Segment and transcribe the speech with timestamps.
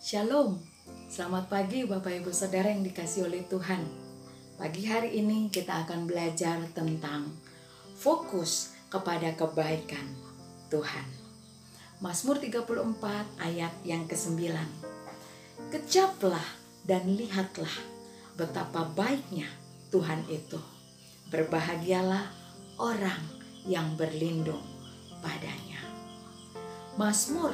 [0.00, 0.56] Shalom,
[1.12, 3.84] selamat pagi Bapak Ibu Saudara yang dikasih oleh Tuhan.
[4.56, 7.28] Pagi hari ini kita akan belajar tentang
[8.00, 10.00] fokus kepada kebaikan
[10.72, 11.04] Tuhan.
[12.00, 14.40] Mazmur 34 ayat yang ke-9.
[15.68, 16.48] Kecaplah
[16.88, 17.76] dan lihatlah
[18.40, 19.52] betapa baiknya
[19.92, 20.64] Tuhan itu.
[21.28, 22.24] Berbahagialah
[22.80, 23.20] orang
[23.68, 24.64] yang berlindung
[25.20, 25.84] padanya.
[26.96, 27.52] Mazmur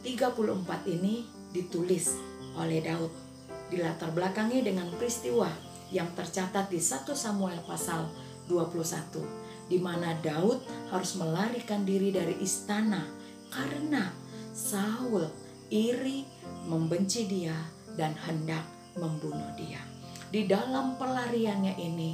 [0.00, 2.16] 34 ini ditulis
[2.58, 3.12] oleh Daud.
[3.72, 5.48] Dilatar belakangi dengan peristiwa
[5.92, 8.08] yang tercatat di 1 Samuel pasal
[8.48, 10.60] 21 di mana Daud
[10.92, 13.08] harus melarikan diri dari istana
[13.48, 14.12] karena
[14.52, 15.28] Saul
[15.72, 16.28] iri,
[16.68, 17.56] membenci dia
[17.96, 18.68] dan hendak
[19.00, 19.80] membunuh dia.
[20.28, 22.12] Di dalam pelariannya ini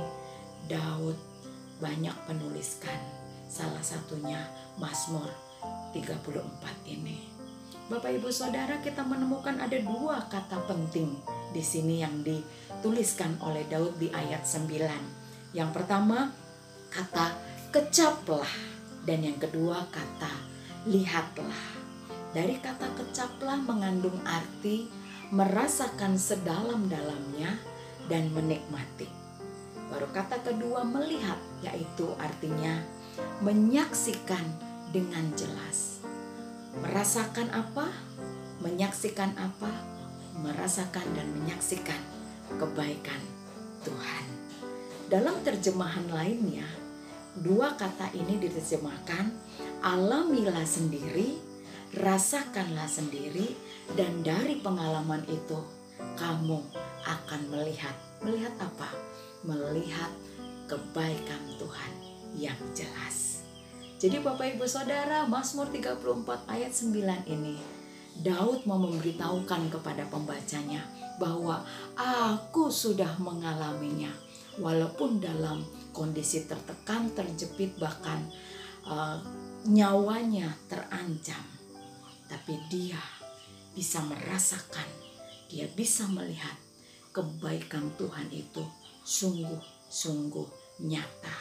[0.70, 1.18] Daud
[1.82, 2.98] banyak penuliskan
[3.50, 4.38] salah satunya
[4.78, 5.30] Mazmur
[5.94, 7.37] 34 ini.
[7.88, 11.08] Bapak Ibu Saudara kita menemukan ada dua kata penting
[11.56, 15.56] di sini yang dituliskan oleh Daud di ayat 9.
[15.56, 16.28] Yang pertama
[16.92, 17.32] kata
[17.72, 18.52] kecaplah
[19.08, 20.28] dan yang kedua kata
[20.84, 21.80] lihatlah.
[22.36, 24.84] Dari kata kecaplah mengandung arti
[25.32, 27.56] merasakan sedalam-dalamnya
[28.12, 29.08] dan menikmati.
[29.88, 32.84] Baru kata kedua melihat yaitu artinya
[33.40, 34.44] menyaksikan
[34.92, 35.87] dengan jelas
[36.76, 37.88] merasakan apa,
[38.60, 39.72] menyaksikan apa,
[40.38, 42.00] merasakan dan menyaksikan
[42.60, 43.20] kebaikan
[43.86, 44.24] Tuhan.
[45.08, 46.68] Dalam terjemahan lainnya,
[47.40, 49.32] dua kata ini diterjemahkan
[49.80, 51.40] alamilah sendiri,
[51.96, 53.56] rasakanlah sendiri,
[53.96, 55.58] dan dari pengalaman itu
[56.20, 56.60] kamu
[57.08, 57.96] akan melihat.
[58.20, 58.90] Melihat apa?
[59.46, 60.10] Melihat
[60.68, 61.92] kebaikan Tuhan
[62.36, 63.37] yang jelas.
[63.98, 67.58] Jadi Bapak Ibu Saudara, Mazmur 34 ayat 9 ini
[68.22, 70.86] Daud mau memberitahukan kepada pembacanya
[71.18, 71.66] bahwa
[71.98, 74.14] aku sudah mengalaminya
[74.62, 78.22] walaupun dalam kondisi tertekan, terjepit bahkan
[78.86, 79.18] uh,
[79.66, 81.42] nyawanya terancam.
[82.30, 83.02] Tapi dia
[83.74, 84.86] bisa merasakan,
[85.50, 86.54] dia bisa melihat
[87.10, 88.62] kebaikan Tuhan itu
[89.02, 90.46] sungguh-sungguh
[90.86, 91.38] nyata.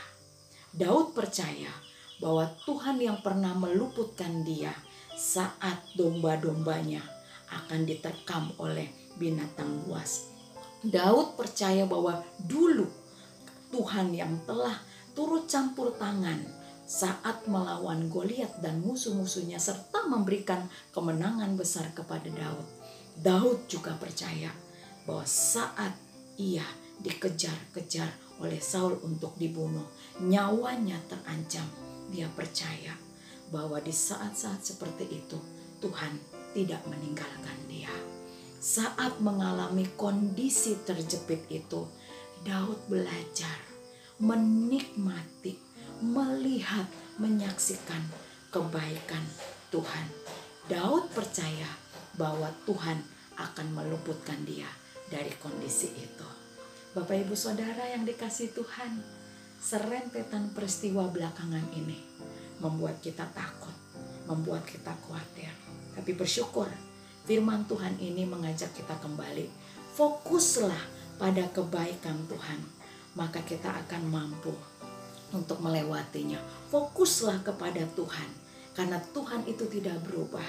[0.73, 1.69] Daud percaya
[2.17, 4.73] bahwa Tuhan yang pernah meluputkan dia
[5.17, 7.01] saat domba-dombanya
[7.49, 10.29] akan diterkam oleh binatang buas.
[10.85, 12.85] Daud percaya bahwa dulu
[13.73, 14.77] Tuhan yang telah
[15.17, 16.45] turut campur tangan
[16.87, 22.63] saat melawan Goliat dan musuh-musuhnya serta memberikan kemenangan besar kepada Daud.
[23.17, 24.53] Daud juga percaya
[25.03, 25.91] bahwa saat
[26.37, 26.63] ia
[27.01, 29.89] dikejar-kejar oleh Saul untuk dibunuh,
[30.21, 31.65] nyawanya terancam
[32.11, 32.95] dia percaya
[33.51, 35.39] bahwa di saat-saat seperti itu
[35.79, 36.19] Tuhan
[36.51, 37.91] tidak meninggalkan dia.
[38.57, 41.85] Saat mengalami kondisi terjepit itu,
[42.41, 43.67] Daud belajar
[44.17, 45.61] menikmati,
[46.01, 46.89] melihat,
[47.21, 48.01] menyaksikan
[48.49, 49.21] kebaikan
[49.69, 50.07] Tuhan.
[50.65, 51.69] Daud percaya
[52.17, 52.97] bahwa Tuhan
[53.37, 54.67] akan meluputkan dia
[55.13, 56.27] dari kondisi itu.
[56.97, 59.05] Bapak, ibu, saudara yang dikasih Tuhan,
[59.57, 61.97] serentetan peristiwa belakangan ini
[62.61, 63.73] membuat kita takut,
[64.29, 65.49] membuat kita khawatir.
[65.97, 66.69] Tapi bersyukur
[67.25, 69.49] firman Tuhan ini mengajak kita kembali.
[69.97, 70.81] Fokuslah
[71.17, 72.61] pada kebaikan Tuhan,
[73.17, 74.53] maka kita akan mampu
[75.33, 76.37] untuk melewatinya.
[76.69, 78.29] Fokuslah kepada Tuhan,
[78.77, 80.45] karena Tuhan itu tidak berubah.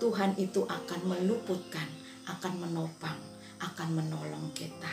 [0.00, 1.86] Tuhan itu akan meluputkan,
[2.24, 3.20] akan menopang,
[3.60, 4.90] akan menolong kita.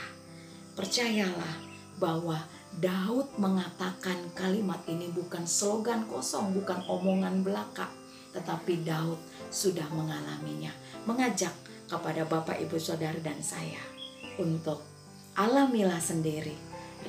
[0.75, 2.37] Percayalah bahwa
[2.77, 7.89] Daud mengatakan kalimat ini bukan slogan kosong, bukan omongan belaka,
[8.37, 9.17] tetapi Daud
[9.49, 10.69] sudah mengalaminya.
[11.09, 11.53] Mengajak
[11.89, 13.81] kepada Bapak, Ibu, Saudara, dan saya
[14.37, 14.85] untuk
[15.33, 16.53] alamilah sendiri,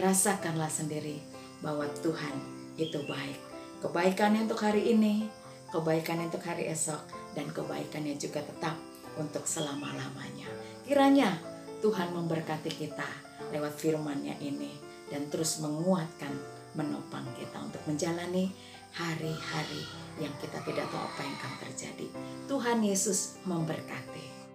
[0.01, 1.21] rasakanlah sendiri
[1.61, 2.33] bahwa Tuhan
[2.81, 3.37] itu baik.
[3.85, 5.29] Kebaikannya untuk hari ini,
[5.69, 7.05] kebaikannya untuk hari esok,
[7.37, 8.75] dan kebaikannya juga tetap
[9.21, 10.49] untuk selama-lamanya.
[10.89, 11.37] Kiranya
[11.85, 13.07] Tuhan memberkati kita
[13.53, 16.33] lewat firman-Nya ini dan terus menguatkan,
[16.77, 18.53] menopang kita untuk menjalani
[18.93, 19.83] hari-hari
[20.19, 22.07] yang kita tidak tahu apa yang akan terjadi.
[22.49, 24.48] Tuhan Yesus memberkati.